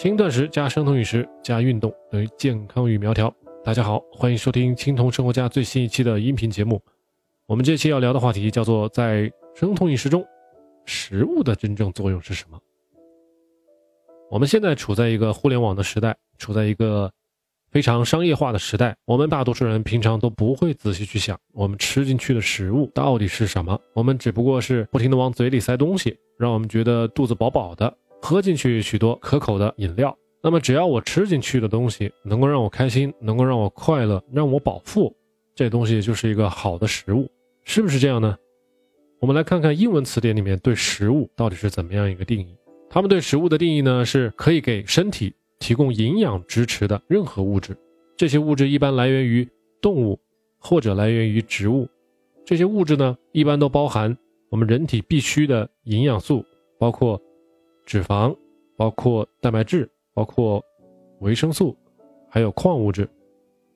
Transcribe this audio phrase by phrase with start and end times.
[0.00, 3.30] 轻断食加生酮饮食加运动等于健康与苗条。
[3.62, 6.82] 大家好，欢迎收听青铜生活家最新一期的音频节目。
[7.44, 10.24] 我们这期要聊的话题叫做在生酮饮食中，
[10.86, 12.58] 食物的真正作用是什么？
[14.30, 17.12] 我们现在处在一个互联网的时代，处在一个
[17.70, 18.96] 非常商业化的时代。
[19.04, 23.78] 我们大多数人平常都不会仔细去想，我们吃进去的食物到底是什么？
[23.92, 27.94] 我们只不过是不停的往嘴里塞东西，让我们觉得肚子饱饱的。
[28.22, 35.14] 喝进去许多可口的饮料，那么只要我吃进去的东西能够让我开心，能够让我快乐，让我饱腹，
[35.54, 37.30] 这东西就是一个好的食物，
[37.64, 38.36] 是不是这样呢？
[39.18, 42.56] 我们来看看英文词典里面对食物到底是怎么样一个定义。
[42.88, 47.76] 他们对食物的定义呢，是可以给身体提供营养支持的任何物质，
[48.16, 49.48] 这些物质一般来源于
[49.80, 50.18] 动物
[50.58, 51.88] 或者来源于植物，
[52.44, 54.16] 这些物质呢一般都包含
[54.50, 56.44] 我们人体必需的营养素，
[56.78, 57.20] 包括。
[57.84, 58.36] 脂肪
[58.76, 60.62] 包括蛋白质，包括
[61.20, 61.76] 维生素，
[62.28, 63.08] 还有矿物质。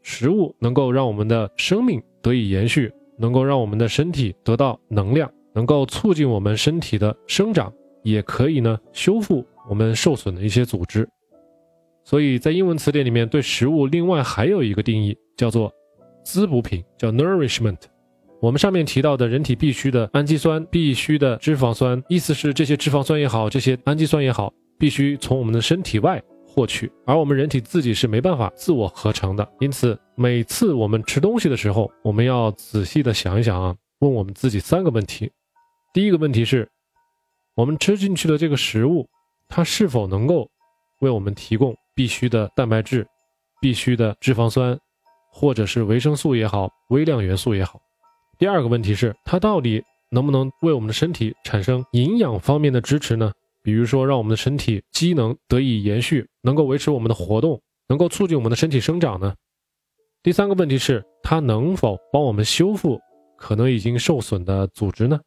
[0.03, 11.09] 食物能够让我们的生命得以延续，能够让我们的身体得到能量，能够促进我们身体的生长，也可以呢修复我们受损的一些组织。
[12.05, 15.73] 所以在英文词典里面，对食物另外还有一个定义，叫做
[16.23, 17.79] 滋补品，叫 nourishment。
[18.45, 29.51] 我们上面提到的人体必需的氨基酸、必需的脂肪酸，意思是这些脂肪酸也好，这些氨基酸也好，必须从我们的身体外获取，而我们人体自己是没办法自我合成的。
[29.61, 35.33] 因此，每次我们吃东西的时候，我们要仔细的想一想啊，问我们自己三个问题。
[35.95, 36.69] 第一个问题是，
[37.55, 39.09] 我们吃进去的这个食物，
[39.49, 40.47] 它是否能够
[41.01, 43.07] 为我们提供必须的蛋白质、
[43.63, 44.79] 必须的脂肪酸，
[45.33, 47.81] 或者是维生素也好，微量元素也好。
[48.39, 53.33] 第二个问题是，它到底能不能为我们的身体产生营养方面的支持呢？
[53.63, 59.35] 比如说，让我们的身体机能得以延续，能够维持我们的活动，能够促进我们的身体生长呢？
[60.23, 63.01] 第三个问题是，它能否帮我们修复
[63.39, 65.21] 可能已经受损的组织呢？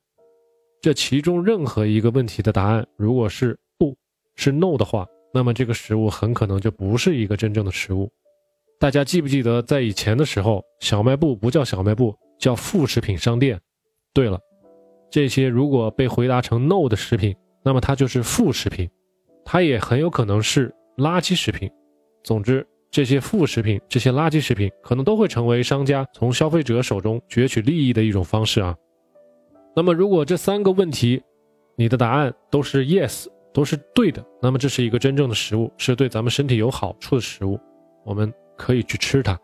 [0.82, 3.96] 这其中任何一个问题的答案，如果是不，
[4.36, 8.10] 是 no 的话，那么这个食物很可能就不是一个真正的食物。
[8.80, 12.16] 大家记不记得，在以前的时候，小卖部不叫小卖部？
[12.38, 13.60] 叫副食品商店。
[14.14, 14.40] 对了，
[15.10, 18.90] 这些如果被回答成 no 的食品，那么它就是副食品，
[19.46, 21.70] 它也很有可能是垃圾食品。
[22.24, 28.76] 总之，这些副食品、这些垃圾食品，可能都会成为商家从消费者手中攫取利益的一种方式啊。
[29.76, 31.22] 那么，如果这三个问题
[31.76, 37.60] 你的答案都是 yes，都是对的，那么这是一个真正的食物，是对咱们身体有好处的食物，
[38.04, 39.40] 我们可以去吃它。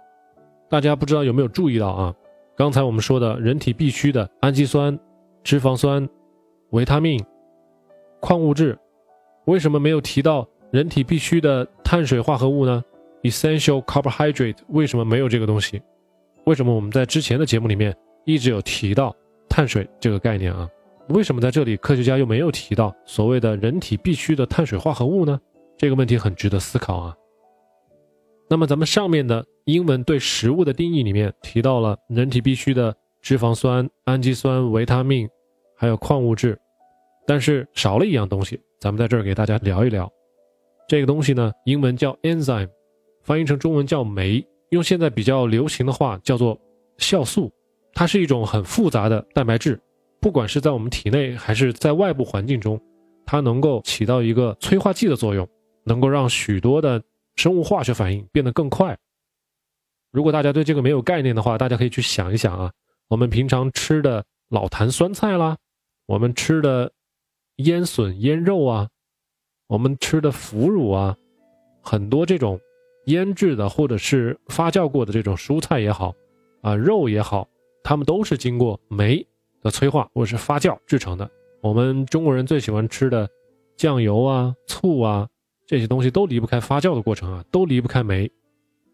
[0.70, 2.16] 大家不知道有没有注意到啊？
[2.56, 4.98] 刚才我们说的人体必需的氨基酸、
[5.44, 6.08] 脂肪酸、
[6.70, 7.20] 维他命、
[8.20, 8.78] 矿物质，
[9.46, 12.84] 为什么没有提到人体必需的碳水化合物呢
[13.24, 15.82] ？Essential carbohydrate 为什么没有这个东西？
[16.46, 19.16] 为什么我们在之前的节目里面一直有提到
[19.50, 20.70] 碳水这个概念啊？
[21.10, 25.40] 为什么在这里科学家又没有提到所谓的人体必需的碳水化合物呢？
[25.76, 27.16] 这个问题很值得思考啊。
[28.54, 35.28] 那么咱们上面的英文对食物的定义里面提到了人体必需的脂肪酸、氨基酸、维他命，
[35.76, 36.56] 还有矿物质，
[37.26, 40.08] 但是少了一样东西，咱们在这儿给大家聊一聊。
[40.88, 42.70] 这个东西呢，英文叫 enzyme，
[43.24, 46.56] 翻译成中文叫酶，用现在比较流行的话叫做
[47.00, 47.52] 酵素。
[47.96, 49.82] 它是一种很复杂的蛋白质，
[50.22, 52.80] 不管是在我们体内还是在外部环境中，
[53.26, 55.50] 它能够起到一个催化剂的作用，
[55.86, 57.02] 能够让许多的。
[57.36, 58.98] 生物化学反应变得更快。
[60.12, 62.72] 如果大家对这个没有概念的话，大家可以去想一想啊，
[63.08, 65.58] 我们平常吃的老坛酸菜啦，
[66.06, 66.92] 我们吃的
[67.56, 68.90] 腌笋、腌肉啊，
[69.68, 71.18] 我们吃的腐乳啊，
[71.82, 72.60] 很多这种
[73.08, 76.14] 腌制的或者是发酵过的这种蔬菜也好，
[76.62, 77.48] 啊肉也好，
[77.84, 79.26] 它们都是经过酶
[79.64, 81.28] 的催化或者是发酵制成的。
[81.64, 83.28] 我们中国人最喜欢吃的
[83.76, 85.28] 酱油啊、醋啊。
[85.66, 88.30] 这些东西都离不开发酵的过程啊，都离不开酶。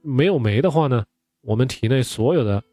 [0.02, 1.04] 没有酶的话呢，
[1.42, 2.64] 我们体内所有的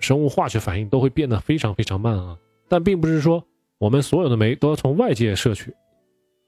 [0.00, 2.36] 生物化学反应都会变得非常非常慢啊。
[2.68, 3.44] 但并不是说
[3.78, 5.72] 我们所有的酶都要从外界摄取，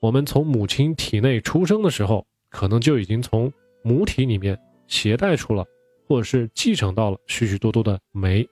[0.00, 3.52] 我们从母亲体内出生的时候，可能就已经从
[3.82, 5.64] 母体里面携带出了，
[6.08, 8.48] 或者是继承到了许许多多的酶。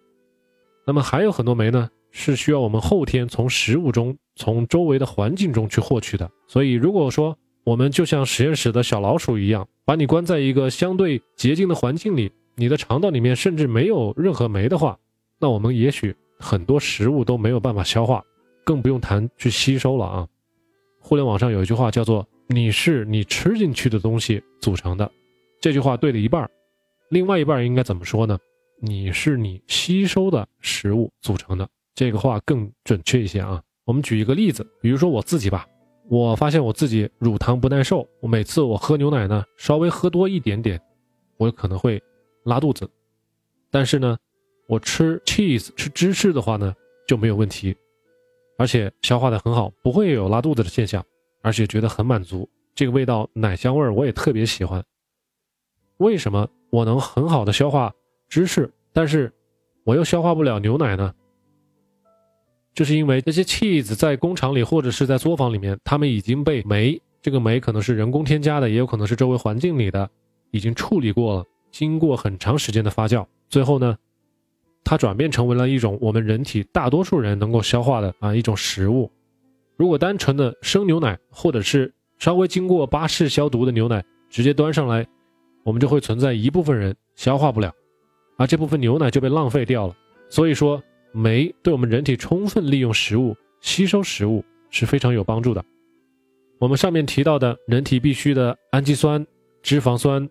[0.87, 6.31] 那么还有很多酶呢，是需要我们后天从食物中、从周围的环境中去获取的。
[6.47, 14.99] 所以如果说，我们就像实验室的小老鼠一样，把你关在一个相对洁净的环境里，你的肠道里面甚至没有任何酶的话，
[15.39, 18.25] 那我们也许很多食物都没有办法消化，
[18.65, 20.29] 更不用谈去吸收了啊。
[20.99, 25.11] 互联网上有一句话叫做你是你吃进去的东西组成的。
[25.61, 26.51] 这句话对了一半，
[27.11, 28.39] 另外一半应该怎么说呢？
[28.81, 31.69] 你是你吸收的食物组成的。
[31.95, 33.63] 这个话更准确一些啊。
[33.85, 35.67] 我们举一个例子，比如说我自己吧，
[36.09, 40.81] 我发现我自己乳糖不耐受，我每次我喝牛奶呢，稍微喝多一点点，
[41.37, 42.03] 我可能会
[42.45, 42.89] 拉肚子。
[43.71, 44.19] 但是呢，
[44.67, 46.75] 我吃 cheese 吃芝士的话呢
[47.07, 47.75] 就没有问题，
[48.59, 51.05] 而且消化的很好，不会有拉肚子的现象，
[51.41, 52.49] 而且觉得很满足。
[52.75, 54.85] 这个味道奶香味我也特别喜欢。
[55.99, 57.95] 为什么我能很好的消化
[58.29, 59.33] 芝士，但是
[59.85, 61.15] 我又消化不了牛奶呢？
[62.75, 70.09] 就是因为这些 cheese 在工厂里或者是在作坊里面，它们已经被酶，这个酶可能是人工添加的，也有可能是周围环境里的，
[70.51, 73.97] 已经处理过了，经过很长时间的发酵，最后呢，
[74.85, 79.11] 它转变成为了一种我们人体大多数人能够消化的啊一种食物。
[79.77, 85.07] 如果单纯的生牛奶，或者是稍微经过巴氏消毒的牛奶直接端上来。
[85.65, 87.73] 我们就会存在一部分人消化不了，
[88.37, 89.95] 而这部分牛奶就被浪费掉了。
[90.29, 90.83] 所以说，
[91.13, 95.65] 酶对我们人体充分利用食物、吸收食物是非常有帮助的。
[96.59, 99.27] 我们上面提到的人体必需的氨基酸、
[99.63, 100.29] 脂肪酸、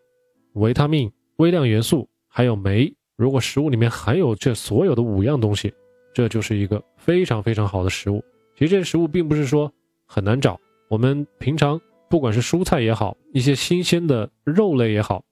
[0.53, 5.73] 维他命、微量元素，还有酶，如果食物里面含有这所有的五样东西，
[6.13, 8.23] 这就是一个非常非常好的食物。
[8.55, 9.71] 其实这些食物并不是说
[10.05, 11.79] 很难找，我们平常。
[12.09, 15.23] 不管是蔬菜也好，一些新鲜的肉类也好，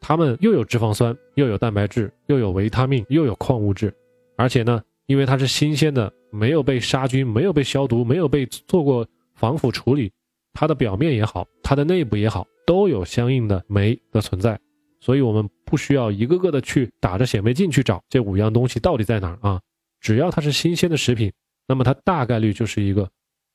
[0.00, 3.92] 它们又有脂肪酸，又有蛋白质，又有维他命，又有矿物质，
[4.36, 10.12] 而且呢，因为它是新鲜的，没有被杀菌，没有被消毒，没有被做过防腐处理，
[10.52, 14.60] 它的表面也好，它的内部也好，都有相应的酶的存在，
[15.00, 19.58] 所以我们不需要一个个的去打着显微镜去找这五样东西到底在哪儿啊，
[19.98, 21.32] 只要它是新鲜的食品，
[21.66, 23.08] 那么它大概率就是一个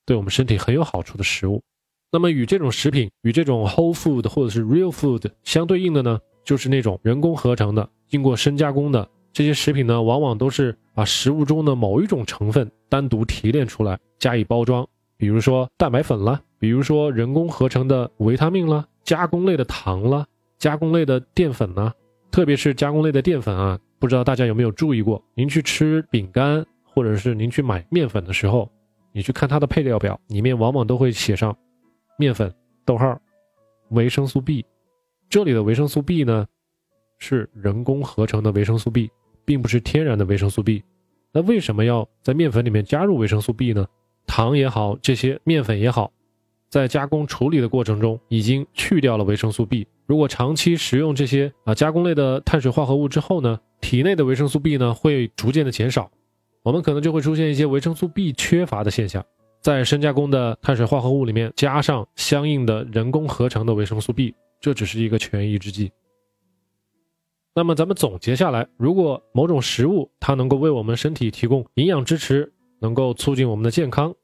[0.04, 1.62] 对我们身体很有好处的食物。
[2.10, 20.24] 那么与这种食品，与这种 whole food 或者是 real food 相对应的呢，就是那种人工合成的、经过深加工的这些食品呢，往往都是把食物中的某一种成分单独提炼出来加以包装，比如说蛋白粉啦，比如说人工合成的维他命啦，加工类的糖啦，
[20.56, 21.92] 加工类的淀粉呢，
[22.30, 25.20] 特别是加工类的淀粉啊，不知道大家有没有注意过？
[25.34, 28.70] 您去吃饼干，或者是您去买面粉的时候，
[29.10, 31.56] 你去看它的配料表，里面往往都会写上。
[32.16, 32.54] 面粉、
[32.84, 33.20] 逗号、
[33.90, 34.64] 维生素 B，
[35.28, 36.46] 这里的维生素 B 呢，
[37.18, 39.10] 是人工合成的维生素 B，
[39.44, 40.82] 并不是天然的维生素 B。
[41.32, 43.86] 那为什么要在面粉里面加入维生素 B 呢？
[44.26, 46.12] 糖也好，这些面粉也好，
[46.70, 49.86] 在加工处理的过程中已经去掉了维生素 B。
[50.06, 56.10] 如果长期食用这些啊加工类的碳水化合物之后呢，体内的维生素 B 呢会逐渐的减少，
[56.62, 59.24] 我们可能就会出现一些维生素 B 缺乏的现象。
[59.60, 65.90] 在深加工的碳水化合物里面加上相应的人工合成的维生素 B，这只是一个权宜之计。
[67.54, 74.14] 那么咱们总结下来，如果某种食物它能够为我们身体提供营养支持，能够促进我们的健康，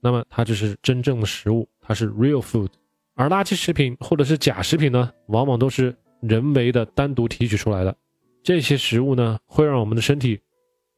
[0.00, 2.68] 那么它就是真正的食物，它是 real food。
[3.14, 7.96] 而垃圾食品或者是假食品呢，往往都是人为的单独提取出来的。
[8.42, 10.40] 这些食物呢，会让我们的身体，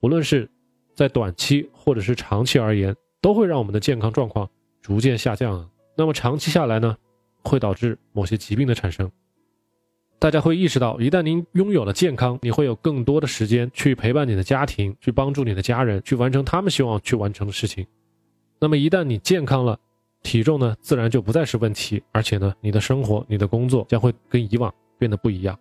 [0.02, 0.49] 无论是
[0.94, 2.94] 在短期或者是长期而言。
[3.23, 6.96] 都会让我们的健康状况逐渐下降，那么长期下来呢，
[7.44, 9.08] 会导致某些疾病的产生。
[10.22, 17.84] 大家会意识到，一旦您拥有了健康，你会有更多的时间去陪伴你的家庭，去帮助你的家人，去完成他们希望去完成的事情。
[18.60, 19.76] 那么一旦你健康了，
[20.22, 25.58] 体重呢，自然就不再是问题，而且呢，你的生活、你的工作将会跟以往变得不一样。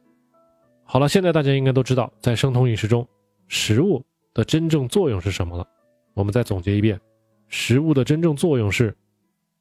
[0.83, 3.07] 好了，现在大家应该都知道，在生酮饮食中，
[3.47, 5.67] 食物的真正作用是什么了。
[6.13, 7.01] 我们再总结一遍。
[7.47, 8.95] 食物的真正作用是，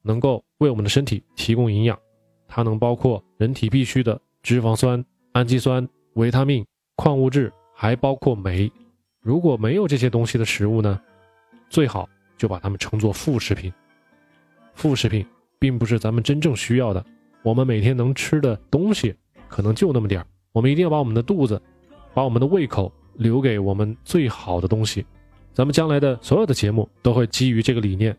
[0.02, 1.98] 能够为我们的身体提供营养，
[2.46, 6.64] 它能包括人体必需的脂肪酸、氨基酸、维他命、
[6.96, 8.70] 矿物质，还包括酶。
[9.20, 11.00] 如果没有这些东西的食物呢，
[11.68, 13.72] 最好就把它们称作副食品。
[14.74, 15.26] 副食品
[15.58, 17.04] 并不是咱们真正需要的，
[17.42, 19.14] 我们每天能吃的东西
[19.46, 21.60] 可能就那么点儿，我们一定要把我们的肚子，
[22.14, 25.04] 把我们的胃口留给我们最好的东西。
[25.52, 28.16] 咱们将来的所有的节目都会基于这个理念。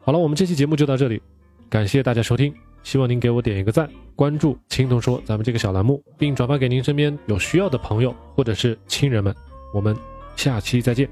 [0.00, 1.20] 好了，我们这期节目就到这里，
[1.68, 9.34] 感谢大家收听，希望您给我点一个赞，关注“青铜说”咱们这个小栏目，并转发给您身边有需要的朋友或者是亲人们。
[9.72, 9.96] 我们
[10.36, 11.08] 下期再见。